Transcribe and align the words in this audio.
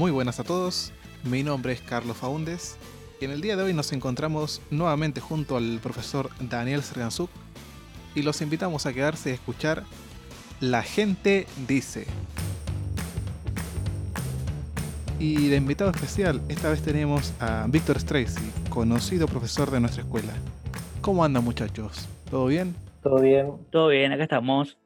Muy 0.00 0.12
buenas 0.12 0.40
a 0.40 0.44
todos, 0.44 0.94
mi 1.24 1.42
nombre 1.42 1.74
es 1.74 1.82
Carlos 1.82 2.16
Faúndes 2.16 2.78
y 3.20 3.26
en 3.26 3.32
el 3.32 3.42
día 3.42 3.54
de 3.54 3.64
hoy 3.64 3.74
nos 3.74 3.92
encontramos 3.92 4.62
nuevamente 4.70 5.20
junto 5.20 5.58
al 5.58 5.78
profesor 5.82 6.30
Daniel 6.40 6.82
Serganzuk 6.82 7.28
y 8.14 8.22
los 8.22 8.40
invitamos 8.40 8.86
a 8.86 8.94
quedarse 8.94 9.28
y 9.28 9.32
escuchar 9.34 9.82
La 10.58 10.82
gente 10.82 11.46
dice. 11.68 12.06
Y 15.18 15.48
de 15.48 15.56
invitado 15.56 15.90
especial, 15.90 16.40
esta 16.48 16.70
vez 16.70 16.80
tenemos 16.80 17.34
a 17.38 17.66
Víctor 17.68 18.00
Stracy, 18.00 18.50
conocido 18.70 19.26
profesor 19.26 19.70
de 19.70 19.80
nuestra 19.80 20.02
escuela. 20.02 20.32
¿Cómo 21.02 21.22
andan 21.22 21.44
muchachos? 21.44 22.08
¿Todo 22.30 22.46
bien? 22.46 22.74
Todo 23.02 23.20
bien. 23.20 23.52
Todo 23.68 23.88
bien, 23.88 24.12
acá 24.12 24.22
estamos. 24.22 24.78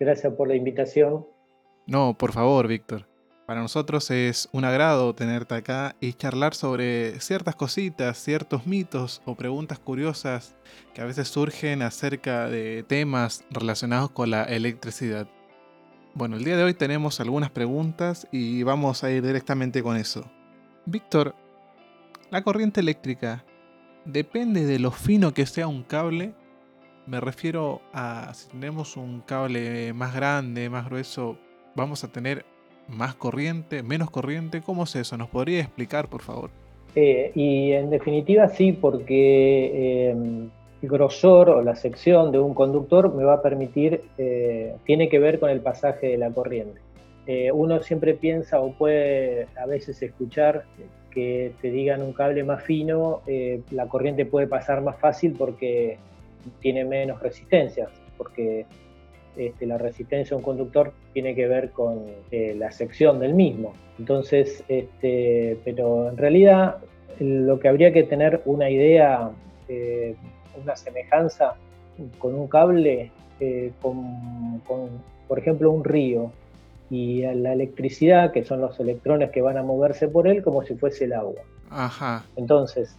Gracias 0.00 0.32
por 0.32 0.48
la 0.48 0.56
invitación. 0.56 1.26
No, 1.86 2.16
por 2.16 2.32
favor, 2.32 2.66
Víctor. 2.66 3.07
Para 3.48 3.62
nosotros 3.62 4.10
es 4.10 4.50
un 4.52 4.66
agrado 4.66 5.14
tenerte 5.14 5.54
acá 5.54 5.96
y 6.02 6.12
charlar 6.12 6.52
sobre 6.52 7.18
ciertas 7.18 7.56
cositas, 7.56 8.22
ciertos 8.22 8.66
mitos 8.66 9.22
o 9.24 9.36
preguntas 9.36 9.78
curiosas 9.78 10.54
que 10.92 11.00
a 11.00 11.06
veces 11.06 11.28
surgen 11.28 11.80
acerca 11.80 12.46
de 12.50 12.82
temas 12.82 13.46
relacionados 13.48 14.10
con 14.10 14.28
la 14.28 14.44
electricidad. 14.44 15.30
Bueno, 16.12 16.36
el 16.36 16.44
día 16.44 16.58
de 16.58 16.64
hoy 16.64 16.74
tenemos 16.74 17.20
algunas 17.20 17.50
preguntas 17.50 18.28
y 18.30 18.64
vamos 18.64 19.02
a 19.02 19.10
ir 19.10 19.24
directamente 19.24 19.82
con 19.82 19.96
eso. 19.96 20.30
Víctor, 20.84 21.34
la 22.30 22.42
corriente 22.42 22.80
eléctrica 22.80 23.46
depende 24.04 24.66
de 24.66 24.78
lo 24.78 24.90
fino 24.90 25.32
que 25.32 25.46
sea 25.46 25.68
un 25.68 25.84
cable. 25.84 26.34
Me 27.06 27.18
refiero 27.18 27.80
a 27.94 28.30
si 28.34 28.46
tenemos 28.50 28.98
un 28.98 29.22
cable 29.22 29.94
más 29.94 30.14
grande, 30.14 30.68
más 30.68 30.84
grueso, 30.84 31.38
vamos 31.74 32.04
a 32.04 32.08
tener 32.08 32.44
más 32.88 33.14
corriente, 33.14 33.82
menos 33.82 34.10
corriente? 34.10 34.62
¿Cómo 34.62 34.84
es 34.84 34.96
eso? 34.96 35.16
¿Nos 35.16 35.28
podría 35.28 35.60
explicar, 35.60 36.08
por 36.08 36.22
favor? 36.22 36.50
Eh, 36.94 37.32
y 37.34 37.72
en 37.72 37.90
definitiva 37.90 38.48
sí, 38.48 38.72
porque 38.72 40.10
em, 40.10 40.50
el 40.82 40.88
grosor 40.88 41.50
o 41.50 41.62
la 41.62 41.76
sección 41.76 42.32
de 42.32 42.38
un 42.38 42.54
conductor 42.54 43.14
me 43.14 43.24
va 43.24 43.34
a 43.34 43.42
permitir, 43.42 44.02
eh, 44.16 44.74
tiene 44.84 45.08
que 45.08 45.18
ver 45.18 45.38
con 45.38 45.50
el 45.50 45.60
pasaje 45.60 46.08
de 46.08 46.18
la 46.18 46.30
corriente. 46.30 46.80
Eh, 47.26 47.52
uno 47.52 47.80
siempre 47.82 48.14
piensa 48.14 48.60
o 48.60 48.72
puede 48.72 49.48
a 49.60 49.66
veces 49.66 50.00
escuchar 50.02 50.64
que 51.10 51.52
te 51.60 51.70
digan 51.70 52.00
un 52.02 52.12
cable 52.12 52.42
más 52.42 52.62
fino, 52.62 53.22
la 53.70 53.86
corriente 53.86 54.24
puede 54.24 54.46
pasar 54.46 54.82
más 54.82 54.96
fácil 54.98 55.34
porque 55.36 55.98
tiene 56.60 56.84
menos 56.84 57.20
resistencia, 57.20 57.88
porque 58.16 58.66
este, 59.36 59.66
la 59.66 59.78
resistencia 59.78 60.34
a 60.34 60.38
un 60.38 60.42
conductor 60.42 60.92
tiene 61.12 61.34
que 61.34 61.46
ver 61.46 61.70
con 61.70 62.04
eh, 62.30 62.54
la 62.58 62.70
sección 62.72 63.20
del 63.20 63.34
mismo. 63.34 63.72
Entonces, 63.98 64.64
este, 64.68 65.58
pero 65.64 66.08
en 66.08 66.16
realidad 66.16 66.78
lo 67.20 67.58
que 67.58 67.68
habría 67.68 67.92
que 67.92 68.04
tener 68.04 68.42
una 68.44 68.70
idea, 68.70 69.30
eh, 69.68 70.14
una 70.60 70.76
semejanza 70.76 71.54
con 72.18 72.34
un 72.34 72.46
cable, 72.48 73.10
eh, 73.40 73.72
con, 73.82 74.62
por 75.26 75.38
ejemplo, 75.38 75.70
un 75.70 75.84
río 75.84 76.30
y 76.90 77.22
la 77.22 77.52
electricidad, 77.52 78.32
que 78.32 78.44
son 78.44 78.60
los 78.60 78.78
electrones 78.80 79.30
que 79.30 79.42
van 79.42 79.56
a 79.56 79.62
moverse 79.62 80.08
por 80.08 80.26
él, 80.26 80.42
como 80.42 80.62
si 80.62 80.74
fuese 80.74 81.04
el 81.04 81.12
agua. 81.12 81.42
Ajá. 81.70 82.24
Entonces, 82.36 82.96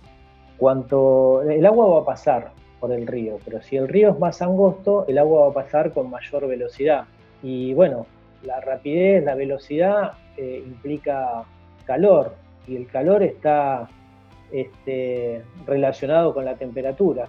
cuanto 0.57 1.41
el 1.41 1.65
agua 1.65 1.87
va 1.87 2.01
a 2.01 2.05
pasar 2.05 2.51
por 2.79 2.91
el 2.91 3.07
río, 3.07 3.37
pero 3.43 3.61
si 3.61 3.77
el 3.77 3.87
río 3.87 4.11
es 4.11 4.19
más 4.19 4.41
angosto, 4.41 5.05
el 5.07 5.17
agua 5.17 5.45
va 5.45 5.49
a 5.51 5.53
pasar 5.53 5.91
con 5.93 6.09
mayor 6.09 6.47
velocidad. 6.47 7.05
Y 7.43 7.73
bueno, 7.73 8.05
la 8.43 8.59
rapidez, 8.61 9.23
la 9.23 9.35
velocidad 9.35 10.13
eh, 10.37 10.63
implica 10.65 11.43
calor, 11.85 12.33
y 12.67 12.75
el 12.75 12.87
calor 12.87 13.23
está 13.23 13.89
este, 14.51 15.43
relacionado 15.65 16.33
con 16.33 16.45
la 16.45 16.55
temperatura. 16.55 17.27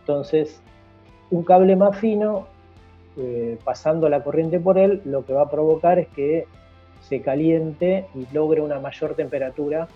Entonces, 0.00 0.60
un 1.30 1.42
cable 1.42 1.74
más 1.74 1.98
fino, 1.98 2.46
eh, 3.16 3.58
pasando 3.64 4.08
la 4.08 4.22
corriente 4.22 4.60
por 4.60 4.78
él, 4.78 5.00
lo 5.04 5.24
que 5.24 5.32
va 5.32 5.42
a 5.42 5.50
provocar 5.50 5.98
es 5.98 6.08
que 6.08 6.46
se 7.00 7.20
caliente 7.20 8.06
y 8.14 8.26
logre 8.32 8.60
una 8.60 8.80
mayor 8.80 9.14
temperatura 9.14 9.88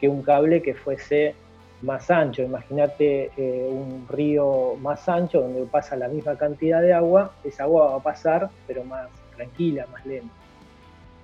que 0.00 0.08
un 0.08 0.22
cable 0.22 0.62
que 0.62 0.74
fuese 0.74 1.34
más 1.82 2.10
ancho. 2.10 2.42
Imagínate 2.42 3.30
eh, 3.36 3.68
un 3.70 4.06
río 4.08 4.76
más 4.80 5.08
ancho 5.08 5.40
donde 5.40 5.62
pasa 5.64 5.96
la 5.96 6.08
misma 6.08 6.36
cantidad 6.36 6.80
de 6.80 6.92
agua, 6.92 7.32
esa 7.44 7.64
agua 7.64 7.90
va 7.90 7.96
a 7.96 8.02
pasar, 8.02 8.50
pero 8.66 8.84
más 8.84 9.08
tranquila, 9.36 9.86
más 9.92 10.04
lenta. 10.06 10.32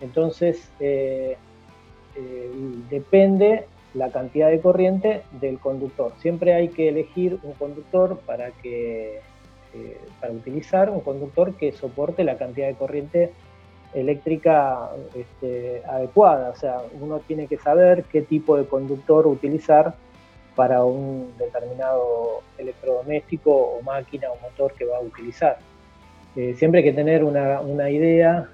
Entonces, 0.00 0.70
eh, 0.80 1.36
eh, 2.16 2.50
depende 2.88 3.66
la 3.94 4.10
cantidad 4.10 4.50
de 4.50 4.60
corriente 4.60 5.22
del 5.40 5.58
conductor. 5.58 6.12
Siempre 6.18 6.54
hay 6.54 6.68
que 6.68 6.88
elegir 6.88 7.38
un 7.42 7.52
conductor 7.54 8.18
para, 8.24 8.50
que, 8.50 9.20
para 10.20 10.32
utilizar, 10.32 10.90
un 10.90 11.00
conductor 11.00 11.54
que 11.54 11.72
soporte 11.72 12.22
la 12.22 12.38
cantidad 12.38 12.68
de 12.68 12.74
corriente 12.74 13.32
eléctrica 13.92 14.90
este, 15.14 15.82
adecuada. 15.86 16.50
O 16.50 16.56
sea, 16.56 16.78
uno 17.00 17.18
tiene 17.18 17.48
que 17.48 17.58
saber 17.58 18.04
qué 18.04 18.22
tipo 18.22 18.56
de 18.56 18.66
conductor 18.66 19.26
utilizar 19.26 19.94
para 20.60 20.84
un 20.84 21.32
determinado 21.38 22.42
electrodoméstico 22.58 23.50
o 23.50 23.82
máquina 23.82 24.28
o 24.28 24.36
motor 24.42 24.74
que 24.74 24.84
va 24.84 24.98
a 24.98 25.00
utilizar. 25.00 25.56
Eh, 26.36 26.54
siempre 26.58 26.80
hay 26.80 26.84
que 26.84 26.92
tener 26.92 27.24
una, 27.24 27.88
idea 27.88 28.46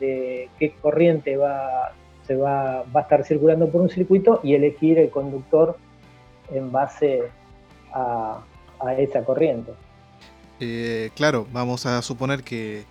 de 0.00 0.50
qué 0.58 0.72
corriente 0.82 1.36
va, 1.36 1.92
se 2.26 2.34
va, 2.34 2.82
va, 2.92 3.00
a 3.00 3.02
estar 3.04 3.24
circulando 3.24 3.68
por 3.68 3.82
un 3.82 3.88
circuito 3.88 4.40
y 4.42 4.54
elegir 4.54 4.98
el 4.98 5.10
conductor 5.10 5.76
en 6.50 6.72
base 6.72 7.22
a, 7.94 8.42
esa 8.98 9.24
corriente. 9.24 9.70
Eh, 10.58 11.10
claro, 11.14 11.46
vamos 11.52 11.86
a 11.86 12.02
suponer 12.02 12.42
que 12.42 12.82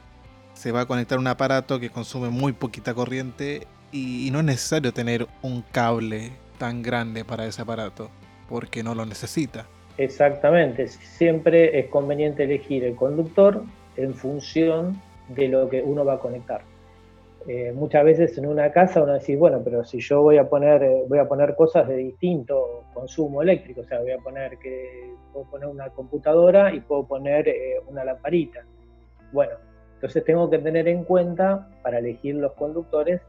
se 0.53 0.71
va 0.71 0.79
a 0.79 0.85
conectar 0.85 1.19
un 1.19 1.27
aparato 1.27 1.81
que 1.81 1.89
consume 1.89 2.29
muy 2.29 2.53
poquita 2.53 2.93
corriente 2.93 3.67
y 3.91 4.29
no 4.31 4.39
es 4.39 4.45
necesario 4.45 4.93
tener 4.93 5.27
un 5.41 5.63
cable 5.63 6.31
tan 6.57 6.81
grande 6.81 7.25
para 7.25 7.45
ese 7.45 7.61
aparato 7.61 8.09
porque 8.49 8.83
no 8.83 8.95
lo 8.95 9.05
necesita. 9.05 9.65
Exactamente, 9.97 10.87
siempre 10.87 11.79
es 11.79 11.87
conveniente 11.87 12.43
elegir 12.43 12.83
el 12.83 12.95
conductor 12.95 13.63
en 13.95 14.13
función 14.13 15.01
de 15.29 15.47
lo 15.47 15.69
que 15.69 15.81
uno 15.81 16.05
va 16.05 16.13
a 16.13 16.19
conectar. 16.19 16.61
Eh, 17.47 17.71
muchas 17.73 18.03
veces 18.03 18.37
en 18.37 18.45
una 18.45 18.71
casa 18.71 19.01
uno 19.01 19.15
dice, 19.15 19.37
bueno, 19.37 19.61
pero 19.63 19.83
si 19.85 19.99
yo 19.99 20.21
voy 20.21 20.37
a 20.37 20.49
poner, 20.49 20.83
eh, 20.83 21.03
voy 21.07 21.17
a 21.17 21.27
poner 21.27 21.55
cosas 21.55 21.87
de 21.87 21.95
distinto 21.95 22.83
consumo 22.93 23.41
eléctrico, 23.41 23.81
o 23.81 23.83
sea, 23.85 23.99
voy 24.01 24.11
a 24.11 24.17
poner 24.17 24.57
que 24.57 25.13
puedo 25.31 25.49
poner 25.49 25.69
una 25.69 25.89
computadora 25.89 26.73
y 26.73 26.81
puedo 26.81 27.07
poner 27.07 27.47
eh, 27.47 27.81
una 27.87 28.03
lamparita. 28.03 28.65
Bueno, 29.31 29.53
entonces 29.95 30.23
tengo 30.25 30.49
que 30.49 30.59
tener 30.59 30.87
en 30.87 31.05
cuenta 31.05 31.69
para 31.81 31.99
elegir 31.99 32.35
los 32.35 32.53
conductores 32.53 33.21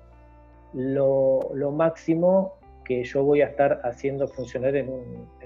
lo 0.74 1.72
máximo 1.74 2.57
que 2.88 3.04
yo 3.04 3.22
voy 3.22 3.42
a 3.42 3.46
estar 3.46 3.82
haciendo 3.84 4.26
funcionar 4.26 4.74
en, 4.74 4.88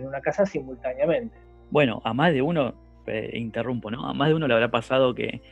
una 0.01 0.21
casa 0.21 0.47
simultáneamente. 0.47 1.37
Bueno, 1.71 2.01
a 2.05 2.15
más 2.15 2.33
de 2.33 2.41
uno, 2.41 2.73
eh, 3.07 3.33
interrumpo, 3.35 3.91
¿no? 3.91 4.09
A 4.09 4.15
más 4.15 4.29
de 4.29 4.35
uno 4.35 4.47
le 4.47 4.55
habrá 4.55 4.71
pasado 4.71 5.13
que 5.13 5.43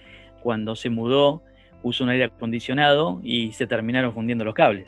cuando 0.41 0.77
se 0.77 0.89
mudó 0.89 1.43
puso 1.83 2.05
un 2.05 2.11
aire 2.11 2.25
acondicionado 2.25 3.21
y 3.25 3.53
se 3.53 3.67
terminaron 3.67 4.15
fundiendo 4.15 4.45
los 4.45 4.55
cables. 4.55 4.87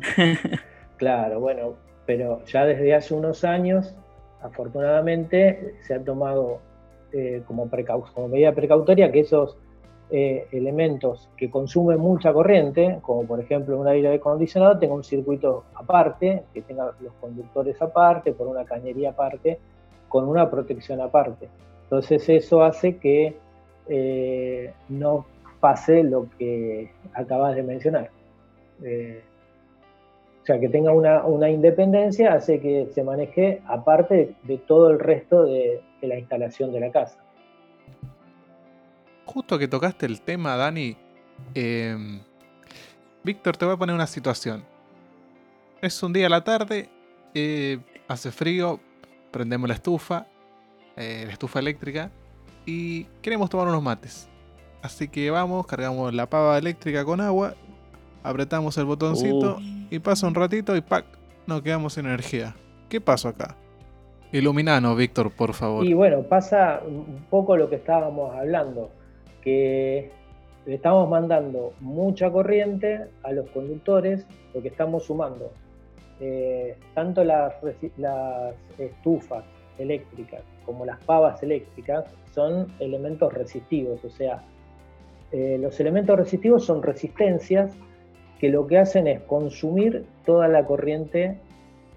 claro, 0.96 1.40
bueno, 1.40 1.74
pero 2.06 2.42
ya 2.46 2.64
desde 2.64 2.94
hace 2.94 3.12
unos 3.12 3.44
años, 3.44 3.94
afortunadamente, 4.40 5.74
se 5.82 5.94
ha 5.94 6.02
tomado 6.02 6.62
eh, 7.12 7.42
como, 7.46 7.68
como 8.14 8.28
medida 8.28 8.52
precautoria 8.52 9.12
que 9.12 9.20
esos 9.20 9.58
eh, 10.08 10.46
elementos 10.52 11.28
que 11.36 11.50
consumen 11.50 11.98
mucha 11.98 12.32
corriente, 12.32 13.00
como 13.02 13.26
por 13.26 13.40
ejemplo 13.40 13.76
un 13.76 13.88
aire 13.88 14.14
acondicionado, 14.14 14.78
tenga 14.78 14.94
un 14.94 15.02
circuito 15.02 15.64
aparte, 15.74 16.44
que 16.54 16.62
tenga 16.62 16.92
los 17.00 17.12
conductores 17.20 17.82
aparte, 17.82 18.32
por 18.32 18.46
una 18.46 18.64
cañería 18.64 19.10
aparte, 19.10 19.58
con 20.08 20.28
una 20.28 20.48
protección 20.48 21.00
aparte. 21.00 21.48
Entonces 21.82 22.28
eso 22.28 22.62
hace 22.62 22.98
que 22.98 23.36
eh, 23.88 24.72
no 24.88 25.26
pase 25.58 26.04
lo 26.04 26.28
que 26.38 26.92
acabas 27.12 27.56
de 27.56 27.64
mencionar. 27.64 28.10
Eh, 28.84 29.24
o 30.40 30.46
sea, 30.46 30.60
que 30.60 30.68
tenga 30.68 30.92
una, 30.92 31.50
independencia 31.50 32.34
hace 32.34 32.60
que 32.60 32.86
se 32.92 33.02
maneje 33.02 33.60
aparte 33.66 34.36
de, 34.44 34.58
todo 34.58 34.90
el 34.90 35.00
resto 35.00 35.42
de 35.42 35.80
la 36.02 36.16
instalación 36.16 36.70
de 36.70 36.78
la 36.78 36.92
casa 36.92 37.25
justo 39.26 39.58
que 39.58 39.68
tocaste 39.68 40.06
el 40.06 40.20
tema, 40.22 40.56
Dani, 40.56 40.96
em, 41.54 42.20
Víctor, 43.22 43.56
te 43.56 43.64
voy 43.64 43.74
a 43.74 43.76
poner 43.76 43.94
una 43.94 44.06
situación. 44.06 44.64
Es 45.82 46.02
un 46.02 46.12
día 46.12 46.26
a 46.26 46.30
la 46.30 46.44
tarde, 46.44 46.88
eh, 47.34 47.78
hace 48.08 48.30
frío, 48.30 48.80
prendemos 49.30 49.68
la 49.68 49.74
estufa, 49.74 50.26
eh, 50.96 51.24
la 51.26 51.32
estufa 51.32 51.58
eléctrica, 51.58 52.10
y 52.64 53.04
queremos 53.20 53.50
tomar 53.50 53.68
unos 53.68 53.82
mates. 53.82 54.28
Así 54.82 55.08
que 55.08 55.30
vamos, 55.30 55.66
cargamos 55.66 56.14
la 56.14 56.30
pava 56.30 56.56
eléctrica 56.56 57.04
con 57.04 57.20
agua, 57.20 57.54
apretamos 58.22 58.78
el 58.78 58.84
botoncito 58.84 59.58
y 59.90 59.98
pasa 59.98 60.26
un 60.26 60.34
ratito 60.34 60.76
y 60.76 60.80
¡pac! 60.80 61.04
Nos 61.46 61.62
quedamos 61.62 61.94
sin 61.94 62.06
energía. 62.06 62.54
¿Qué 62.88 63.00
pasó 63.00 63.28
acá? 63.28 63.56
Iluminanos, 64.32 64.96
Víctor, 64.96 65.30
por 65.30 65.54
favor. 65.54 65.84
Y 65.84 65.94
bueno, 65.94 66.22
pasa 66.22 66.80
un 66.86 67.26
poco 67.30 67.56
lo 67.56 67.68
que 67.68 67.76
estábamos 67.76 68.34
hablando, 68.34 68.90
que 69.46 70.10
le 70.66 70.74
estamos 70.74 71.08
mandando 71.08 71.72
mucha 71.78 72.32
corriente 72.32 73.06
a 73.22 73.30
los 73.30 73.48
conductores 73.50 74.26
porque 74.52 74.66
estamos 74.66 75.04
sumando 75.04 75.52
eh, 76.18 76.76
tanto 76.94 77.22
las, 77.22 77.54
estufas 78.76 79.44
eléctricas 79.78 80.42
como 80.64 80.84
las 80.84 80.98
pavas 81.04 81.40
eléctricas 81.44 82.06
son 82.34 82.66
elementos 82.80 83.32
resistivos, 83.32 84.04
o 84.04 84.10
sea, 84.10 84.42
eh, 85.30 85.58
los 85.60 85.78
elementos 85.78 86.18
resistivos 86.18 86.64
son 86.64 86.82
resistencias 86.82 87.70
que 88.40 88.48
lo 88.48 88.66
que 88.66 88.78
hacen 88.78 89.06
es 89.06 89.20
consumir 89.20 90.06
toda 90.24 90.48
la 90.48 90.64
corriente 90.64 91.38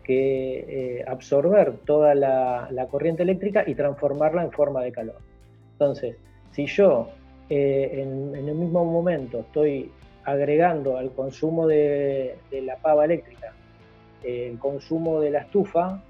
que 0.03 0.99
eh, 0.99 1.05
absorber 1.07 1.77
toda 1.85 2.13
la, 2.13 2.87
corriente 2.91 3.23
eléctrica 3.23 3.63
y 3.65 3.73
transformarla 3.73 4.43
en 4.43 4.51
forma 4.51 4.83
de 4.83 4.91
calor. 4.91 5.17
Entonces, 5.73 6.15
si 6.51 6.67
yo 6.67 7.09
eh, 7.49 8.01
en, 8.03 8.35
el 8.35 8.55
mismo 8.55 8.85
momento 8.85 9.39
estoy 9.39 9.91
agregando 10.23 10.97
al 10.97 11.11
consumo 11.11 11.65
de, 11.67 12.37
la 12.51 12.77
pava 12.77 13.05
eléctrica 13.05 13.53
el 14.23 14.59
consumo 14.59 15.21
de 15.21 15.31
la 15.31 15.39
estufa, 15.39 16.01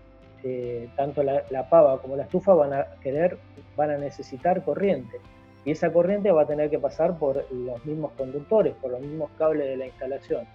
eh, 0.43 0.89
tanto 0.95 1.21
la, 1.23 1.69
pava 1.69 2.01
como 2.01 2.15
la 2.15 2.23
estufa 2.23 2.53
van 2.53 2.73
a 2.73 2.87
querer, 3.01 3.37
van 3.75 3.91
a 3.91 3.97
necesitar 3.97 4.63
corriente. 4.63 5.17
Y 5.65 5.71
esa 5.71 5.91
corriente 5.91 6.31
va 6.31 6.43
a 6.43 6.47
tener 6.47 6.69
que 6.69 6.79
pasar 6.79 7.17
por 7.17 7.45
los 7.51 7.85
mismos 7.85 8.11
conductores, 8.13 8.73
por 8.81 8.91
los 8.91 9.01
mismos 9.01 9.29
cables 9.37 9.67
de 9.67 9.77
la 9.77 9.85
instalación. 9.87 10.45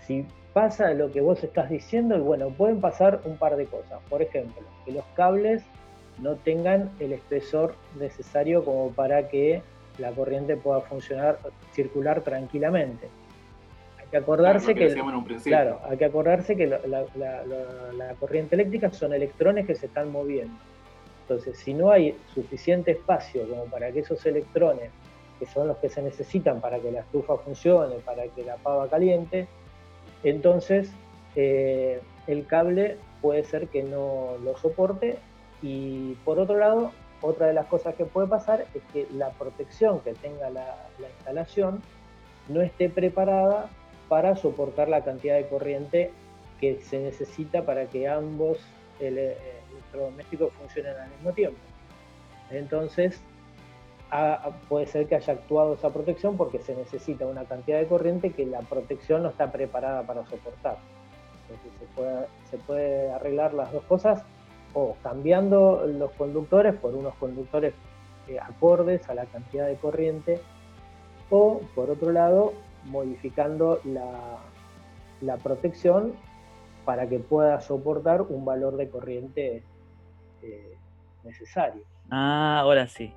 Si 0.00 0.26
pasa 0.52 0.92
lo 0.94 1.12
que 1.12 1.20
vos 1.20 1.42
estás 1.44 1.70
diciendo, 1.70 2.18
bueno, 2.22 2.48
pueden 2.48 2.80
pasar 2.80 3.20
un 3.24 3.36
par 3.36 3.56
de 3.56 3.66
cosas. 3.66 4.00
Por 4.08 4.22
ejemplo, 4.22 4.62
que 4.84 4.92
los 4.92 5.04
cables 5.14 5.62
no 6.18 6.36
tengan 6.36 6.90
el 7.00 7.12
espesor 7.12 7.74
necesario 7.98 8.64
como 8.64 8.90
para 8.90 9.28
que 9.28 9.62
la 9.98 10.10
corriente 10.12 10.56
pueda 10.56 10.80
funcionar, 10.80 11.38
circular 11.72 12.22
tranquilamente. 12.22 13.08
Hay 13.98 14.06
que 14.10 14.16
acordarse 14.18 14.74
que, 14.74 14.94
claro, 15.44 15.80
hay 15.88 15.96
que 15.96 16.04
acordarse 16.04 16.56
que 16.56 16.66
la, 16.66 18.14
corriente 18.20 18.54
eléctrica 18.54 18.90
son 18.92 19.12
electrones 19.12 19.66
que 19.66 19.74
se 19.74 19.86
están 19.86 20.10
moviendo. 20.10 20.54
Entonces, 21.22 21.58
si 21.58 21.72
no 21.72 21.90
hay 21.90 22.16
suficiente 22.34 22.92
espacio 22.92 23.48
como 23.48 23.64
para 23.66 23.90
que 23.90 24.00
esos 24.00 24.24
electrones, 24.26 24.90
que 25.38 25.46
son 25.46 25.68
los 25.68 25.78
que 25.78 25.88
se 25.88 26.02
necesitan 26.02 26.60
para 26.60 26.78
que 26.78 26.92
la 26.92 27.00
estufa 27.00 27.36
funcione, 27.38 27.96
para 28.04 28.24
que 28.28 28.44
la 28.44 28.56
pava 28.56 28.88
caliente, 28.88 29.46
entonces 30.24 30.90
eh, 31.36 32.00
el 32.26 32.46
cable 32.46 32.96
puede 33.20 33.44
ser 33.44 33.68
que 33.68 33.82
no 33.82 34.36
lo 34.44 34.56
soporte 34.56 35.16
y 35.62 36.14
por 36.24 36.40
otro 36.40 36.58
lado, 36.58 36.92
otra 37.20 37.46
de 37.46 37.54
las 37.54 37.66
cosas 37.66 37.94
que 37.94 38.04
puede 38.04 38.26
pasar 38.26 38.66
es 38.74 38.82
que 38.92 39.06
la 39.12 39.30
protección 39.30 40.00
que 40.00 40.12
tenga 40.12 40.50
la, 40.50 40.76
instalación 40.98 41.80
no 42.48 42.60
esté 42.60 42.90
preparada 42.90 43.70
para 44.08 44.34
soportar 44.34 44.88
la 44.88 45.02
cantidad 45.02 45.36
de 45.36 45.46
corriente 45.46 46.10
que 46.60 46.80
se 46.80 46.98
necesita 46.98 47.64
para 47.64 47.86
que 47.86 48.08
ambos 48.08 48.58
electrodomésticos 49.00 50.52
funcionen 50.54 50.96
al 50.96 51.10
mismo 51.10 51.32
tiempo. 51.32 51.58
Entonces, 52.50 53.20
puede 54.68 54.86
ser 54.86 55.06
que 55.06 55.14
haya 55.14 55.32
actuado 55.32 55.74
esa 55.74 55.90
protección 55.90 56.36
porque 56.36 56.58
se 56.58 56.74
necesita 56.74 57.26
una 57.26 57.44
cantidad 57.44 57.78
de 57.78 57.86
corriente 57.86 58.32
que 58.32 58.44
la 58.44 58.60
protección 58.60 59.22
no 59.22 59.30
está 59.30 59.50
preparada 59.50 60.02
para 60.02 60.26
soportar. 60.26 60.76
Entonces 61.48 61.72
se 61.78 61.86
puede, 61.94 62.26
se 62.50 62.58
puede 62.58 63.10
arreglar 63.10 63.54
las 63.54 63.72
dos 63.72 63.84
cosas 63.84 64.24
o 64.74 64.96
cambiando 65.02 65.86
los 65.86 66.10
conductores 66.12 66.74
por 66.74 66.94
unos 66.94 67.14
conductores 67.16 67.74
eh, 68.28 68.38
acordes 68.38 69.08
a 69.08 69.14
la 69.14 69.26
cantidad 69.26 69.66
de 69.66 69.76
corriente 69.76 70.40
o 71.30 71.60
por 71.74 71.90
otro 71.90 72.12
lado 72.12 72.52
modificando 72.84 73.80
la, 73.84 74.38
la 75.20 75.36
protección 75.36 76.12
para 76.84 77.08
que 77.08 77.18
pueda 77.18 77.60
soportar 77.60 78.22
un 78.22 78.44
valor 78.44 78.76
de 78.76 78.88
corriente 78.88 79.62
eh, 80.42 80.76
necesario. 81.24 81.82
Ah, 82.10 82.58
ahora 82.60 82.88
sí. 82.88 83.12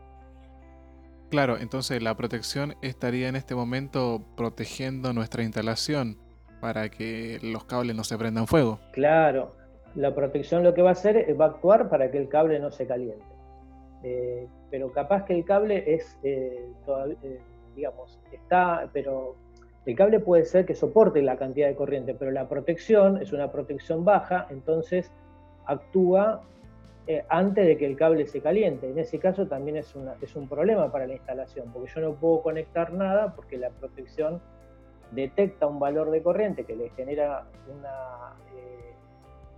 Claro, 1.30 1.58
entonces 1.58 2.02
la 2.02 2.16
protección 2.16 2.76
estaría 2.82 3.28
en 3.28 3.36
este 3.36 3.56
momento 3.56 4.24
protegiendo 4.38 5.12
nuestra 5.14 5.44
instalación 5.44 6.18
para 6.62 6.90
que 6.90 7.40
los 7.42 7.66
cables 7.66 7.96
no 7.96 8.04
se 8.04 8.18
prendan 8.18 8.48
fuego. 8.48 8.80
Claro, 8.94 9.56
la 9.96 10.14
protección 10.14 10.64
lo 10.64 10.74
que 10.74 10.82
va 10.82 10.90
a 10.90 10.94
hacer 10.94 11.18
es 11.18 11.40
va 11.40 11.46
a 11.46 11.50
actuar 11.50 11.90
para 11.90 12.12
que 12.12 12.18
el 12.18 12.28
cable 12.28 12.60
no 12.60 12.72
se 12.72 12.86
caliente. 12.86 13.26
Eh, 14.04 14.48
pero 14.70 14.92
capaz 14.92 15.24
que 15.26 15.34
el 15.34 15.46
cable 15.46 15.84
es, 15.96 16.20
eh, 16.22 16.70
eh, 17.24 17.40
digamos, 17.76 18.20
está, 18.32 18.90
pero 18.94 19.36
el 19.86 19.96
cable 19.96 20.20
puede 20.20 20.46
ser 20.46 20.66
que 20.66 20.76
soporte 20.76 21.22
la 21.22 21.38
cantidad 21.38 21.68
de 21.68 21.76
corriente, 21.76 22.14
pero 22.14 22.32
la 22.32 22.48
protección 22.48 23.22
es 23.22 23.32
una 23.32 23.52
protección 23.52 24.04
baja, 24.04 24.48
entonces 24.50 25.12
actúa 25.66 26.42
antes 27.30 27.68
de 27.68 27.78
que 27.78 27.86
el 27.86 27.96
cable 27.96 28.26
se 28.26 28.42
caliente. 28.42 28.90
En 28.90 28.98
ese 28.98 29.20
caso 29.20 29.48
también 29.48 29.78
es, 29.78 29.94
es 30.22 30.36
un 30.36 30.50
problema 30.50 30.92
para 30.92 31.06
la 31.06 31.14
instalación, 31.14 31.72
porque 31.72 31.92
yo 31.94 32.02
no 32.02 32.16
puedo 32.16 32.42
conectar 32.42 32.92
nada 32.94 33.36
porque 33.36 33.58
la 33.58 33.70
protección 33.70 34.42
detecta 35.12 35.68
un 35.68 35.80
valor 35.80 36.10
de 36.10 36.24
corriente 36.24 36.64
que 36.64 36.76
le 36.76 36.90
genera 36.90 37.46
una 37.70 38.34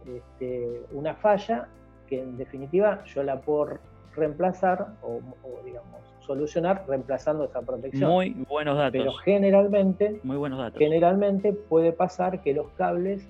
este, 0.07 0.81
una 0.92 1.15
falla 1.15 1.68
que 2.07 2.21
en 2.21 2.38
definitiva 2.38 3.04
yo 3.06 3.24
la 3.24 3.42
puedo 3.42 3.80
reemplazar 4.15 4.88
o, 5.01 5.21
digamos 5.63 6.01
solucionar 6.21 6.83
reemplazando 6.88 7.45
esa 7.45 7.62
protección. 7.62 8.12
Muy 8.12 8.31
buenos 8.50 8.77
datos. 8.77 8.92
Pero 8.92 9.13
generalmente, 9.13 10.19
muy 10.24 10.36
buenos 10.36 10.59
datos. 10.59 10.77
generalmente 10.77 11.54
puede 11.54 11.94
pasar 11.94 12.42
que 12.42 12.54
los 12.54 12.68
cables 12.71 13.25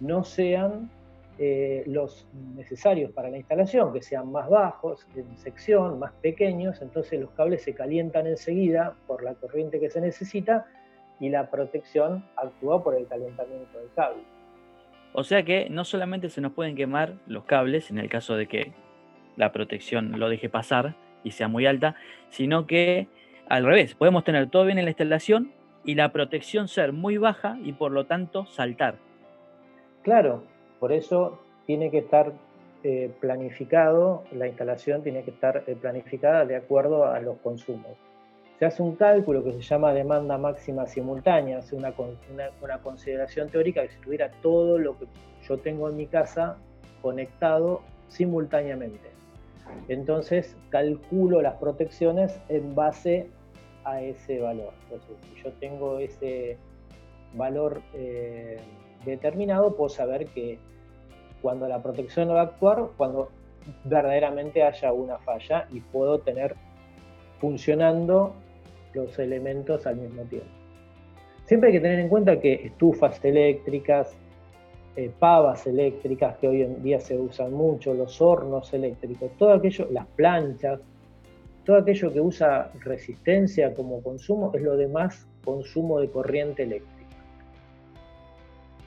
no 0.00 0.24
sean 0.24 0.90
eh, 1.38 1.82
los 1.86 2.28
necesarios 2.54 3.10
para 3.12 3.28
la 3.28 3.38
instalación, 3.38 3.92
que 3.92 4.02
sean 4.02 4.30
más 4.30 4.48
bajos 4.48 5.06
en 5.16 5.36
sección, 5.36 5.98
más 5.98 6.12
pequeños, 6.20 6.80
entonces 6.80 7.18
los 7.18 7.30
cables 7.30 7.62
se 7.62 7.74
calientan 7.74 8.26
enseguida 8.26 8.94
por 9.06 9.24
la 9.24 9.34
corriente 9.34 9.80
que 9.80 9.90
se 9.90 10.00
necesita 10.00 10.66
y 11.18 11.30
la 11.30 11.50
protección 11.50 12.24
actúa 12.36 12.84
por 12.84 12.94
el 12.94 13.06
calentamiento 13.08 13.78
del 13.78 13.88
cable. 13.96 14.22
O 15.16 15.22
sea 15.22 15.44
que 15.44 15.70
no 15.70 15.84
solamente 15.84 16.28
se 16.28 16.40
nos 16.40 16.52
pueden 16.52 16.74
quemar 16.74 17.14
los 17.28 17.44
cables 17.44 17.88
en 17.90 17.98
el 17.98 18.08
caso 18.08 18.34
de 18.34 18.48
que 18.48 18.72
la 19.36 19.52
protección 19.52 20.18
lo 20.18 20.28
deje 20.28 20.48
pasar 20.48 20.96
y 21.22 21.30
sea 21.30 21.46
muy 21.46 21.66
alta, 21.66 21.94
sino 22.30 22.66
que 22.66 23.06
al 23.48 23.64
revés, 23.64 23.94
podemos 23.94 24.24
tener 24.24 24.50
todo 24.50 24.64
bien 24.64 24.78
en 24.78 24.86
la 24.86 24.90
instalación 24.90 25.52
y 25.84 25.94
la 25.94 26.10
protección 26.10 26.66
ser 26.66 26.92
muy 26.92 27.16
baja 27.16 27.56
y 27.62 27.74
por 27.74 27.92
lo 27.92 28.06
tanto 28.06 28.46
saltar. 28.46 28.96
Claro, 30.02 30.42
por 30.80 30.90
eso 30.90 31.40
tiene 31.64 31.92
que 31.92 31.98
estar 31.98 32.32
eh, 32.82 33.12
planificado, 33.20 34.24
la 34.32 34.48
instalación 34.48 35.04
tiene 35.04 35.22
que 35.22 35.30
estar 35.30 35.62
eh, 35.68 35.76
planificada 35.80 36.44
de 36.44 36.56
acuerdo 36.56 37.06
a 37.06 37.20
los 37.20 37.38
consumos 37.38 37.96
se 38.58 38.64
hace 38.64 38.82
un 38.82 38.94
cálculo 38.94 39.42
que 39.42 39.52
se 39.52 39.62
llama 39.62 39.92
demanda 39.92 40.38
máxima 40.38 40.86
simultánea, 40.86 41.58
hace 41.58 41.74
una, 41.74 41.92
una, 42.62 42.78
consideración 42.78 43.48
teórica 43.48 43.82
que 43.82 43.90
si 43.90 43.98
tuviera 44.00 44.30
todo 44.42 44.78
lo 44.78 44.96
que 44.98 45.06
yo 45.48 45.58
tengo 45.58 45.88
en 45.88 45.96
mi 45.96 46.06
casa 46.06 46.56
conectado 47.02 47.82
simultáneamente. 48.08 49.10
Entonces 49.88 50.56
calculo 50.70 51.42
las 51.42 51.54
protecciones 51.54 52.38
en 52.48 52.74
base 52.74 53.28
a 53.84 54.00
ese 54.00 54.40
valor. 54.40 54.72
Entonces, 54.84 55.16
si 55.22 55.42
yo 55.42 55.52
tengo 55.54 55.98
ese 55.98 56.56
valor 57.34 57.82
eh, 57.92 58.58
determinado, 59.04 59.74
puedo 59.74 59.88
saber 59.88 60.26
que 60.26 60.58
cuando 61.42 61.68
la 61.68 61.82
protección 61.82 62.28
no 62.28 62.34
va 62.34 62.40
a 62.40 62.44
actuar, 62.44 62.88
cuando 62.96 63.30
verdaderamente 63.84 64.62
haya 64.62 64.92
una 64.92 65.18
falla 65.18 65.66
y 65.70 65.80
puedo 65.80 66.20
tener 66.20 66.54
funcionando 67.40 68.34
los 68.94 69.18
elementos 69.18 69.86
al 69.86 69.96
mismo 69.96 70.22
tiempo. 70.22 70.48
Siempre 71.44 71.68
hay 71.68 71.74
que 71.74 71.80
tener 71.80 71.98
en 71.98 72.08
cuenta 72.08 72.40
que 72.40 72.54
estufas 72.54 73.22
eléctricas, 73.24 74.16
eh, 74.96 75.10
pavas 75.18 75.66
eléctricas 75.66 76.36
que 76.38 76.48
hoy 76.48 76.62
en 76.62 76.82
día 76.82 77.00
se 77.00 77.18
usan 77.18 77.52
mucho, 77.52 77.92
los 77.92 78.20
hornos 78.22 78.72
eléctricos, 78.72 79.30
todo 79.36 79.52
aquello, 79.52 79.88
las 79.90 80.06
planchas, 80.06 80.80
todo 81.64 81.76
aquello 81.76 82.12
que 82.12 82.20
usa 82.20 82.70
resistencia 82.80 83.74
como 83.74 84.02
consumo 84.02 84.52
es 84.54 84.62
lo 84.62 84.76
demás 84.76 85.26
consumo 85.44 86.00
de 86.00 86.10
corriente 86.10 86.62
eléctrica. 86.62 86.94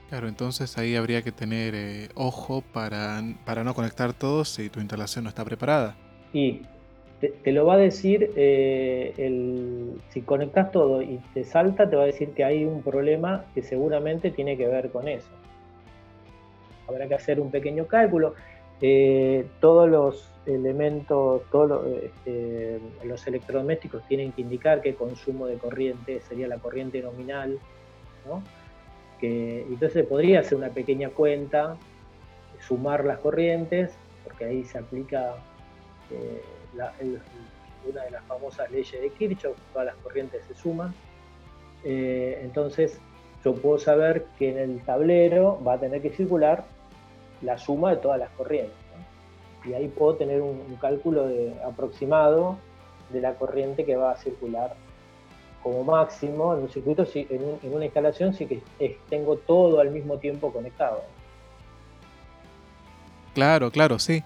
Claro, 0.10 0.28
entonces 0.28 0.78
ahí 0.78 0.96
habría 0.96 1.22
que 1.22 1.34
tener 1.34 1.76
eh, 1.76 2.10
ojo 2.16 2.64
para, 2.74 3.22
para 3.46 3.64
no 3.64 3.74
conectar 3.74 4.14
todo 4.14 4.46
si 4.46 4.70
tu 4.70 4.80
instalación 4.80 5.26
no 5.26 5.30
está 5.30 5.44
preparada. 5.44 5.98
Y 6.32 6.62
te, 7.20 7.52
lo 7.52 7.66
va 7.66 7.74
a 7.74 7.78
decir, 7.78 8.32
eh, 8.36 9.14
el, 9.18 10.00
si 10.10 10.22
conectas 10.22 10.72
todo 10.72 11.02
y 11.02 11.20
te 11.34 11.44
salta, 11.44 11.90
te 11.90 11.96
va 11.96 12.04
a 12.04 12.06
decir 12.06 12.30
que 12.30 12.44
hay 12.44 12.64
un 12.64 12.84
problema 12.84 13.46
que 13.56 13.64
seguramente 13.64 14.30
tiene 14.30 14.56
que 14.56 14.68
ver 14.68 14.92
con 14.92 15.08
eso. 15.08 15.30
Habrá 16.88 17.08
que 17.08 17.16
hacer 17.16 17.40
un 17.40 17.50
pequeño 17.50 17.88
cálculo. 17.88 18.36
Eh, 18.82 19.48
todos 19.60 19.90
los 19.90 20.32
elementos, 20.46 21.42
todos 21.52 21.88
este, 22.04 22.80
los, 23.04 23.26
electrodomésticos 23.26 24.08
tienen 24.08 24.32
que 24.32 24.44
indicar 24.44 24.82
qué 24.82 24.94
consumo 24.94 25.48
de 25.48 25.58
corriente 25.58 26.22
sería 26.22 26.48
la 26.48 26.58
corriente 26.58 27.02
nominal, 27.02 27.58
¿no? 28.28 28.44
entonces 29.20 30.06
podría 30.06 30.42
hacer 30.42 30.60
una 30.60 30.70
pequeña 30.70 31.10
cuenta, 31.10 31.76
sumar 32.60 33.04
las 33.04 33.18
corrientes, 33.18 33.98
porque 34.24 34.46
ahí 34.46 34.64
se 34.64 34.78
aplica 34.78 35.38
una 36.74 38.04
de 38.04 38.12
las 38.12 38.24
famosas 38.26 38.70
leyes 38.72 39.02
de 39.02 39.10
Kirchhoff, 39.10 39.58
todas 39.72 39.88
las 39.88 39.96
corrientes 39.98 40.44
se 40.46 40.56
suman. 40.56 40.94
Eh, 41.84 42.40
entonces 42.44 43.00
yo 43.44 43.56
puedo 43.56 43.80
saber 43.80 44.26
que 44.38 44.50
en 44.50 44.58
el 44.58 44.82
tablero 44.82 45.62
va 45.66 45.74
a 45.74 45.80
tener 45.80 46.02
que 46.02 46.10
circular 46.10 46.66
la 47.42 47.58
suma 47.58 47.92
de 47.92 47.98
todas 47.98 48.20
las 48.20 48.30
corrientes. 48.32 48.76
Y 49.66 49.74
ahí 49.74 49.88
puedo 49.88 50.16
tener 50.16 50.42
un, 50.42 50.78
cálculo 50.80 51.28
aproximado 51.66 52.58
de 53.10 53.22
la 53.22 53.34
corriente 53.36 53.86
que 53.86 53.96
va 53.96 54.12
a 54.12 54.18
circular 54.18 54.76
como 55.62 55.84
máximo 55.84 56.54
en 56.54 56.62
un 56.64 56.70
circuito, 56.70 57.06
en, 57.14 57.74
una 57.74 57.86
instalación, 57.86 58.34
sí 58.34 58.46
que 58.46 58.62
tengo 59.10 59.36
todo 59.38 59.80
al 59.80 59.92
mismo 59.92 60.18
tiempo 60.18 60.54
conectado. 60.54 61.04
Claro, 63.34 63.70
claro, 63.72 64.00
sí. 64.00 64.24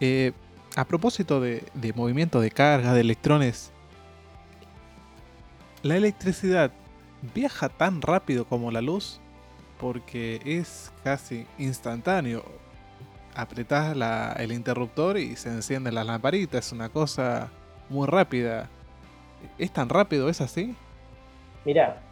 Eh, 0.00 0.32
a 0.76 0.84
propósito 0.84 1.40
de, 1.40 1.64
movimiento 1.94 2.38
de 2.38 2.50
carga, 2.50 2.92
de 2.92 3.00
electrones, 3.00 3.72
la 5.82 5.96
electricidad 5.96 6.70
viaja 7.34 7.70
tan 7.70 8.02
rápido 8.02 8.44
como 8.44 8.70
la 8.70 8.82
luz 8.82 9.18
porque 9.80 10.38
es 10.44 10.92
casi 11.02 11.46
instantáneo. 11.58 12.44
Apretás 13.34 13.96
el 14.38 14.52
interruptor 14.52 15.16
y 15.16 15.36
se 15.36 15.48
encienden 15.48 15.94
las 15.94 16.06
lamparitas, 16.06 16.66
es 16.66 16.72
una 16.72 16.90
cosa 16.90 17.48
muy 17.88 18.06
rápida. 18.06 18.68
¿Es 19.58 19.70
tan 19.70 19.88
rápido? 19.88 20.28
¿Es 20.28 20.42
así? 20.42 20.74
Mira, 21.64 22.02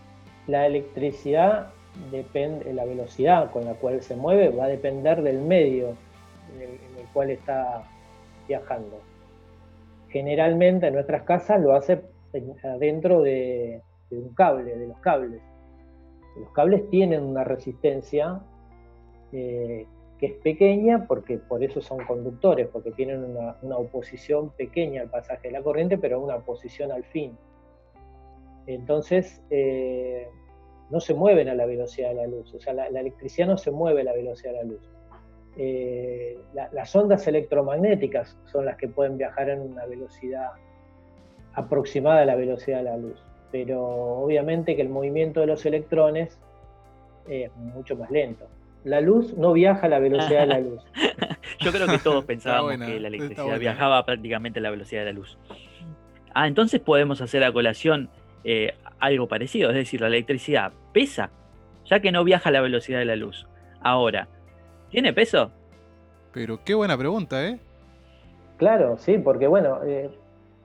la 0.47 0.67
electricidad 0.67 1.71
depende, 2.11 2.73
la 2.73 2.87
velocidad 2.87 3.51
con 3.51 3.67
la 3.67 3.75
cual 3.75 4.03
se 4.03 4.17
mueve 4.17 4.49
va 4.49 4.65
a 4.65 4.69
depender 4.69 5.23
del 5.23 5.43
medio 5.43 5.97
en 6.59 6.63
el 6.63 7.07
cual 7.13 7.31
está 7.31 7.85
viajando. 8.47 9.01
Generalmente 10.09 10.87
en 10.87 10.95
nuestras 10.95 11.23
casas 11.23 11.61
lo 11.61 11.75
hace 11.75 12.03
adentro 12.63 13.23
de, 13.23 13.83
un 14.11 14.35
cable, 14.35 14.77
de 14.77 14.89
los 14.89 14.99
cables. 14.99 15.43
Los 16.37 16.51
cables 16.51 16.89
tienen 16.91 17.23
una 17.23 17.45
resistencia 17.45 18.41
eh, 19.33 19.87
que 20.19 20.27
es 20.27 20.35
pequeña 20.35 21.07
porque 21.07 21.39
por 21.39 21.63
eso 21.63 21.81
son 21.81 22.05
conductores, 22.05 22.69
porque 22.69 22.93
tienen 22.93 23.25
una, 23.25 23.77
oposición 23.77 24.51
pequeña 24.51 25.03
al 25.03 25.11
pasaje 25.11 25.49
de 25.49 25.53
la 25.53 25.63
corriente, 25.63 25.99
pero 25.99 26.21
una 26.21 26.37
oposición 26.37 26.93
al 26.93 27.05
fin. 27.05 27.37
Entonces, 28.67 29.43
eh, 29.51 30.29
no 30.91 31.01
se 31.01 31.15
mueven 31.15 31.49
a 31.49 31.55
la 31.55 31.67
velocidad 31.67 32.11
de 32.11 32.15
la 32.15 32.27
luz, 32.27 32.55
o 32.55 32.61
sea, 32.61 32.73
la, 32.73 32.89
la 32.91 33.01
electricidad 33.01 33.47
no 33.47 33.59
se 33.59 33.71
mueve 33.71 34.03
a 34.03 34.05
la 34.05 34.13
velocidad 34.13 34.53
de 34.53 34.59
la 34.59 34.65
luz. 34.65 34.94
Eh, 35.57 36.37
las 36.73 36.95
ondas 36.97 37.27
electromagnéticas 37.27 38.37
son 38.47 38.65
las 38.65 38.77
que 38.77 38.89
pueden 38.89 39.17
viajar 39.17 39.51
en 39.51 39.61
una 39.61 39.87
velocidad 39.87 40.51
aproximada 41.55 42.23
a 42.23 42.25
la 42.25 42.35
velocidad 42.35 42.79
de 42.79 42.85
la 42.85 42.97
luz. 42.97 43.23
Pero 43.53 43.83
obviamente 43.85 44.75
que 44.75 44.83
el 44.83 44.89
movimiento 44.89 45.41
de 45.41 45.47
los 45.47 45.65
electrones 45.65 46.39
es 47.29 47.55
mucho 47.57 47.97
más 47.97 48.11
lento. 48.11 48.47
La 48.83 49.01
luz 49.01 49.37
no 49.37 49.53
viaja 49.53 49.87
a 49.87 49.89
la 49.89 49.99
velocidad 49.99 50.41
de 50.41 50.47
la 50.47 50.61
luz. 50.61 50.83
Yo 51.61 51.73
creo 51.73 51.87
que 51.87 51.99
todos 51.99 52.25
pensábamos 52.25 52.77
que 52.87 53.01
la 53.01 53.09
electricidad 53.09 53.59
viajaba 53.59 54.05
prácticamente 54.05 54.59
a 54.59 54.63
la 54.63 54.71
velocidad 54.71 55.03
de 55.03 55.07
la 55.07 55.19
luz. 55.19 55.39
Ah, 56.35 56.49
entonces 56.49 56.81
podemos 56.81 57.21
hacer 57.21 57.45
a 57.45 57.53
colación 57.53 58.11
eh, 58.43 58.75
algo 58.99 59.29
parecido, 59.29 59.71
es 59.71 59.77
decir, 59.77 60.01
la 60.01 60.09
electricidad 60.09 60.73
pesa, 60.93 61.31
ya 61.87 62.01
que 62.01 62.13
no 62.13 62.25
viaja 62.25 62.51
a 62.51 62.53
la 62.53 62.61
velocidad 62.61 62.99
de 62.99 63.05
la 63.05 63.17
luz. 63.17 63.47
Ahora, 63.81 64.29
¿Tiene 64.95 65.13
peso? 65.13 65.51
Pero 66.33 66.63
qué 66.63 66.73
buena 66.73 66.97
pregunta, 66.97 67.45
¿eh? 67.45 67.59
Claro, 68.59 68.97
sí, 68.97 69.19
porque 69.19 69.49
bueno, 69.49 69.81
eh, 69.85 70.09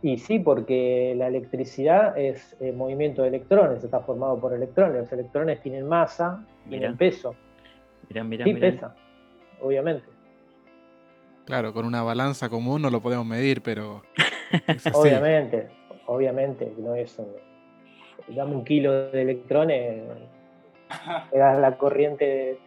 y 0.04 0.20
sí, 0.20 0.38
porque 0.38 1.16
la 1.18 1.30
electricidad 1.30 2.16
es 2.16 2.56
eh, 2.60 2.72
movimiento 2.72 3.24
de 3.24 3.30
electrones, 3.30 3.84
está 3.84 4.02
formado 4.02 4.40
por 4.40 4.54
electrones. 4.54 5.02
Los 5.02 5.12
electrones 5.14 5.60
tienen 5.64 5.88
masa, 5.88 6.46
tienen 6.70 6.96
peso. 6.96 7.34
Mirá, 8.08 8.24
mirá, 8.24 8.46
sí, 8.46 8.54
pesa, 8.54 8.94
obviamente. 9.64 10.06
Claro, 11.46 11.74
con 11.74 11.88
una 11.88 12.04
balanza 12.04 12.50
común 12.50 12.84
no 12.84 12.92
lo 12.92 13.02
podemos 13.02 13.26
medir, 13.26 13.64
pero. 13.64 14.04
obviamente, 14.94 15.70
obviamente, 16.06 16.72
no 16.78 16.94
es 16.94 17.18
un, 17.18 17.30
Dame 18.36 18.58
un 18.58 18.64
kilo 18.64 19.10
de 19.10 19.24
electrones, 19.24 20.04
le 21.34 21.40
das 21.40 21.60
la 21.60 21.76
corriente. 21.80 22.60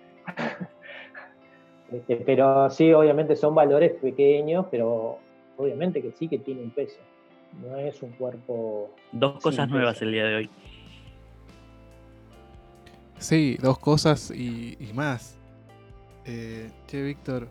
Este, 1.92 2.16
pero 2.16 2.70
sí, 2.70 2.92
obviamente 2.92 3.36
son 3.36 3.54
valores 3.54 3.92
pequeños, 3.92 4.66
pero 4.70 5.18
obviamente 5.56 6.00
que 6.00 6.12
sí 6.12 6.28
que 6.28 6.38
tiene 6.38 6.62
un 6.62 6.70
peso. 6.70 6.98
No 7.60 7.76
es 7.76 8.02
un 8.02 8.12
cuerpo. 8.12 8.90
Dos 9.12 9.42
cosas 9.42 9.68
nuevas 9.68 10.00
el 10.00 10.12
día 10.12 10.24
de 10.24 10.34
hoy. 10.36 10.50
Sí, 13.18 13.58
dos 13.60 13.78
cosas 13.78 14.30
y, 14.30 14.76
más. 14.94 15.38
Eh, 16.24 16.70
che, 16.86 17.02
Víctor, 17.02 17.48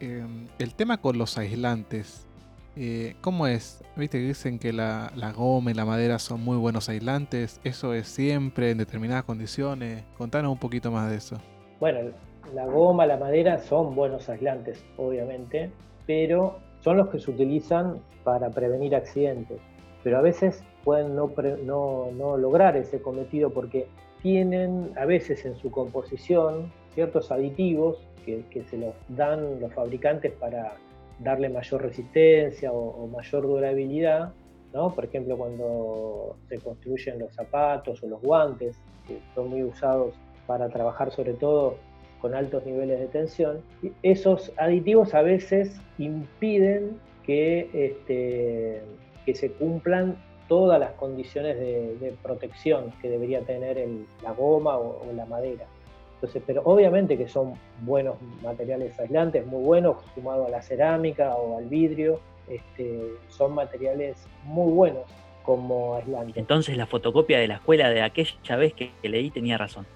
em, 0.00 0.48
el 0.58 0.74
tema 0.74 0.98
con 0.98 1.18
los 1.18 1.36
aislantes, 1.36 2.26
eh, 2.74 3.16
¿cómo 3.20 3.46
es? 3.46 3.84
Viste 3.96 4.18
que 4.18 4.26
dicen 4.26 4.58
que 4.58 4.72
la, 4.72 5.12
la, 5.14 5.32
goma 5.32 5.70
y 5.70 5.74
la 5.74 5.84
madera 5.84 6.18
son 6.18 6.42
muy 6.42 6.56
buenos 6.56 6.88
aislantes. 6.88 7.60
¿Eso 7.64 7.92
es 7.92 8.08
siempre 8.08 8.70
en 8.70 8.78
determinadas 8.78 9.24
condiciones? 9.24 10.04
Contanos 10.16 10.52
un 10.52 10.58
poquito 10.58 10.90
más 10.90 11.10
de 11.10 11.16
eso. 11.16 11.36
Bueno, 11.78 12.12
la 12.54 12.66
goma, 12.66 13.06
la 13.06 13.16
madera 13.16 13.58
son 13.58 13.94
buenos 13.94 14.28
aislantes, 14.28 14.84
obviamente, 14.96 15.70
pero 16.06 16.58
son 16.80 16.98
los 16.98 17.08
que 17.08 17.18
se 17.18 17.30
utilizan 17.30 18.00
para 18.24 18.50
prevenir 18.50 18.94
accidentes. 18.94 19.60
Pero 20.02 20.18
a 20.18 20.20
veces 20.20 20.62
pueden 20.84 21.16
no, 21.16 22.12
lograr 22.38 22.76
ese 22.76 23.00
cometido 23.00 23.50
porque 23.50 23.88
tienen 24.22 24.92
a 24.96 25.04
veces 25.04 25.44
en 25.44 25.56
su 25.56 25.70
composición 25.70 26.72
ciertos 26.94 27.32
aditivos 27.32 28.06
que, 28.24 28.64
se 28.70 28.78
los 28.78 28.94
dan 29.08 29.60
los 29.60 29.72
fabricantes 29.72 30.32
para 30.32 30.74
darle 31.20 31.48
mayor 31.48 31.82
resistencia 31.82 32.72
o, 32.72 33.06
mayor 33.06 33.46
durabilidad. 33.46 34.32
¿no? 34.72 34.94
Por 34.94 35.04
ejemplo, 35.04 35.36
cuando 35.36 36.36
se 36.48 36.58
construyen 36.58 37.18
los 37.18 37.32
zapatos 37.34 38.02
o 38.02 38.08
los 38.08 38.20
guantes, 38.20 38.76
que 39.06 39.18
son 39.34 39.50
muy 39.50 39.62
usados 39.62 40.14
para 40.46 40.68
trabajar 40.68 41.10
sobre 41.10 41.34
todo 41.34 41.76
con 42.20 42.34
altos 42.34 42.64
niveles 42.66 43.00
de 43.00 43.06
tensión. 43.06 43.60
Esos 44.02 44.52
aditivos 44.56 45.14
a 45.14 45.22
veces 45.22 45.80
impiden 45.98 46.98
que, 47.24 47.68
este, 47.72 48.82
que 49.24 49.34
se 49.34 49.52
cumplan 49.52 50.16
todas 50.48 50.78
las 50.78 50.92
condiciones 50.92 51.58
de, 51.58 52.14
protección 52.22 52.92
que 53.02 53.08
debería 53.08 53.40
tener 53.40 53.84
la 54.22 54.32
goma 54.32 54.76
o, 54.76 55.02
la 55.14 55.26
madera. 55.26 55.66
Entonces, 56.14 56.42
pero 56.46 56.62
obviamente 56.64 57.18
que 57.18 57.28
son 57.28 57.54
buenos 57.82 58.16
materiales 58.42 58.98
aislantes, 58.98 59.46
muy 59.46 59.62
buenos, 59.62 59.96
sumado 60.14 60.46
a 60.46 60.48
la 60.48 60.62
cerámica 60.62 61.34
o 61.34 61.58
al 61.58 61.66
vidrio, 61.66 62.20
este, 62.48 63.12
son 63.28 63.54
materiales 63.54 64.16
muy 64.44 64.72
buenos 64.72 65.02
como 65.42 65.96
aislantes. 65.96 66.36
Entonces 66.36 66.76
la 66.76 66.86
fotocopia 66.86 67.38
de 67.38 67.48
la 67.48 67.54
escuela 67.56 67.90
de 67.90 68.02
aquella 68.02 68.56
vez 68.56 68.72
que 68.72 68.90
leí 69.02 69.30
tenía 69.30 69.58
razón. 69.58 69.86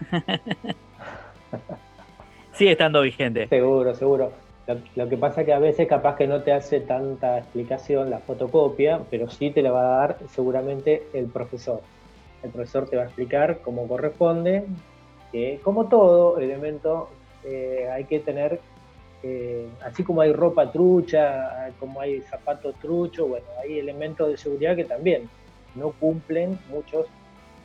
Sigue 2.52 2.72
estando 2.72 3.02
vigente. 3.02 3.48
Seguro, 3.48 3.94
seguro. 3.94 4.32
Lo, 4.94 5.08
que 5.08 5.16
pasa 5.16 5.40
es 5.40 5.46
que 5.46 5.52
a 5.52 5.58
veces 5.58 5.88
capaz 5.88 6.16
que 6.16 6.28
no 6.28 6.42
te 6.42 6.52
hace 6.52 6.80
tanta 6.80 7.38
explicación 7.38 8.08
la 8.08 8.18
fotocopia, 8.18 9.00
pero 9.10 9.28
sí 9.28 9.50
te 9.50 9.62
la 9.62 9.72
va 9.72 9.80
a 9.80 9.98
dar 9.98 10.18
seguramente 10.28 11.08
el 11.12 11.26
profesor. 11.26 11.80
El 12.42 12.50
profesor 12.50 12.88
te 12.88 12.96
va 12.96 13.02
a 13.02 13.06
explicar 13.06 13.60
cómo 13.62 13.88
corresponde, 13.88 14.64
que 15.32 15.60
como 15.64 15.86
todo 15.86 16.38
elemento 16.38 17.08
eh, 17.44 17.88
hay 17.92 18.04
que 18.04 18.20
tener, 18.20 18.60
eh, 19.22 19.66
así 19.84 20.04
como 20.04 20.20
hay 20.20 20.32
ropa 20.32 20.70
trucha, 20.70 21.70
como 21.80 22.00
hay 22.00 22.20
zapatos 22.22 22.74
truchos, 22.76 23.28
bueno, 23.28 23.46
hay 23.60 23.78
elementos 23.78 24.28
de 24.28 24.36
seguridad 24.36 24.76
que 24.76 24.84
también 24.84 25.28
no 25.74 25.90
cumplen 25.92 26.58
muchos 26.68 27.06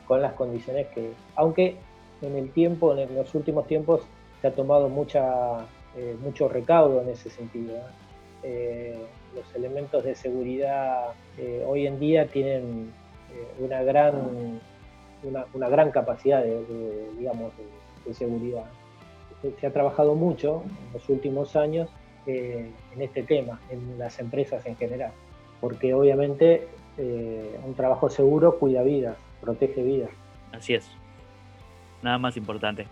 con 0.07 0.21
las 0.21 0.33
condiciones 0.33 0.87
que, 0.87 1.11
aunque 1.35 1.77
en 2.21 2.35
el 2.35 2.51
tiempo, 2.51 2.95
en 2.95 3.13
los 3.15 3.33
últimos 3.35 3.67
tiempos, 3.67 4.01
se 4.41 4.47
ha 4.47 4.53
tomado 4.53 4.89
mucha, 4.89 5.65
eh, 5.95 6.15
mucho 6.21 6.47
recaudo 6.47 7.01
en 7.01 7.09
ese 7.09 7.29
sentido. 7.29 7.77
los 9.35 9.55
elementos 9.55 10.03
de 10.03 10.15
seguridad 10.15 11.07
hoy 11.67 11.87
en 11.87 11.99
día 11.99 12.27
tienen 12.27 12.93
una 13.59 13.81
gran 13.81 14.61
una, 15.53 15.69
gran 15.69 15.91
capacidad 15.91 16.43
de, 16.43 17.09
digamos, 17.17 17.51
de, 18.05 18.13
seguridad. 18.13 18.65
Se, 19.59 19.67
ha 19.67 19.71
trabajado 19.71 20.15
mucho 20.15 20.63
en 20.87 20.93
los 20.93 21.09
últimos 21.09 21.55
años 21.55 21.89
eh, 22.27 22.69
en 22.93 23.01
este 23.01 23.23
tema, 23.23 23.59
en 23.69 23.97
las 23.97 24.19
empresas 24.19 24.65
en 24.65 24.75
general, 24.75 25.11
porque 25.59 25.93
obviamente 25.93 26.67
eh, 26.97 27.59
un 27.65 27.73
trabajo 27.73 28.09
seguro 28.09 28.57
cuida 28.59 28.83
vidas, 28.83 29.17
protege 29.41 29.81
vidas. 29.81 30.09
Así 30.51 30.75
es. 30.75 30.89
Nada 32.05 32.19
más 32.19 32.37
importante. 32.37 32.87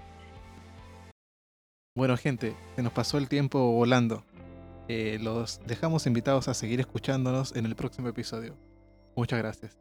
Bueno 1.96 2.17
gente, 2.17 2.55
se 2.75 2.82
nos 2.82 2.91
pasó 2.91 3.20
el 3.20 3.29
tiempo 3.29 3.72
volando. 3.72 4.24
Eh, 4.88 5.20
los 5.22 5.62
dejamos 5.67 6.08
invitados 6.08 6.48
a 6.48 6.55
seguir 6.55 6.79
escuchándonos 6.79 7.55
en 7.55 7.67
el 7.67 7.75
próximo 7.75 8.08
episodio. 8.08 8.58
Muchas 9.15 9.38
gracias. 9.38 9.77